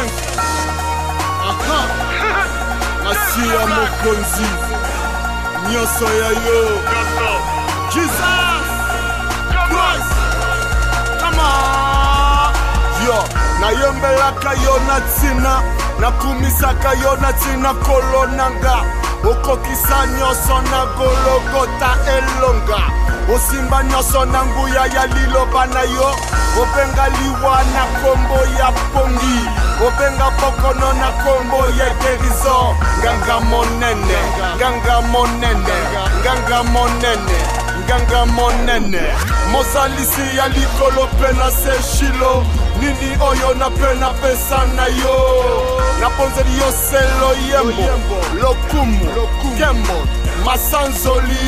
[1.49, 1.81] Aha.
[3.05, 4.49] Masiya mokonzi.
[5.71, 6.61] Nyonso ya yo.
[7.93, 8.67] Jesus.
[9.71, 10.15] Christ.
[11.21, 12.51] Come on.
[13.07, 13.19] Yo,
[13.61, 15.63] nayembelaka yo na ntina
[16.01, 18.77] nakumisaka yo na ntina kolo na nga
[19.31, 22.81] okokisa nyonso na gologota elonga
[23.35, 26.09] osimba nyonso na nguya ya liloba na yo
[26.63, 29.39] obenga liwa na nkombo ya pongi
[29.87, 34.19] obenga pokono na nkombo ya gerizo nganga monene
[34.57, 35.77] nganga monene
[36.23, 37.37] nganga monene
[37.87, 39.03] nganga monene
[39.53, 42.45] mosalisi ya likolo mpe na se shilo
[42.85, 45.17] nini oyo napenapesa na yo
[46.01, 49.95] naponzeli yo selo yembo lokumu kembo
[50.45, 51.45] masanzoli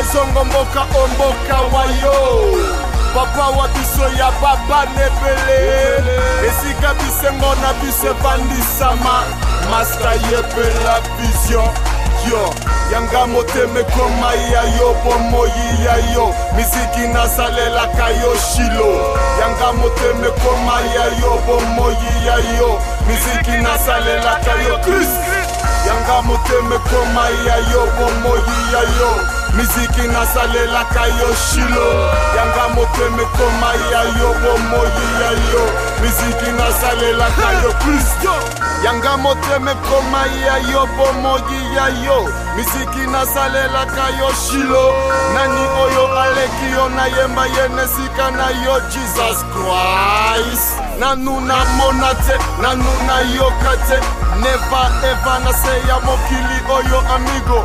[0.00, 2.46] ezongo mboka o mboka wa yo
[3.14, 5.72] papa wa biso ya babanebele
[6.48, 9.22] esika bisengo na biso evandisama
[9.70, 11.95] masta yepela vision
[12.30, 12.50] yo
[12.92, 15.52] yanga motema ekoma ya yo bomoi
[15.84, 18.88] ya yo miziki nasalelaka yo shilo
[19.40, 22.70] yanga motema ekoma ya yo bomoi ya yo
[23.08, 25.10] miziki nasalelaka yo kris
[25.86, 29.10] yanga motema ekoma ya yo bomoi ya yo
[29.56, 31.86] miziki nasalelaka yo shilo
[32.36, 38.10] yanga motema ekoma ya yo bomoi ya yo miziki nasalelaka yo plus
[38.84, 42.18] yanga motema ekoma ya yo bomoyi ya yo
[42.56, 44.84] miziki nasalelaka yo shilo
[45.34, 52.36] nani oyo aleki yo nayemba ye na esika na yo jesus christ nanuna mona te
[52.62, 53.98] nanuna yoka te
[54.42, 57.58] neva eva naseya mokili oyo amigo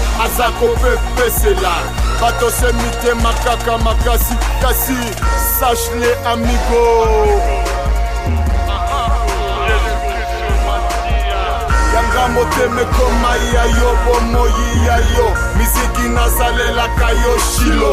[1.17, 1.79] fait là.
[2.25, 4.97] bato se mitema kaka makasi kasi
[5.61, 7.07] sachle amigo
[11.95, 17.93] yanga motema ekoma ya yo bomoi ya yo miziki nazalelaka yo shilo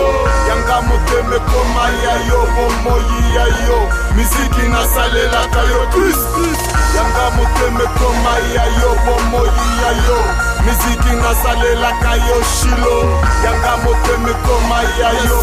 [0.50, 3.82] yanga motema ekoma ya yo bomoi ya yo
[4.16, 6.64] miziki nazalelaka yo kristi
[6.98, 9.48] yanga motema ekoma ya yo bomoi
[9.82, 10.20] ya yo
[10.66, 14.11] miziki nazalelaka yo shilo yanga motema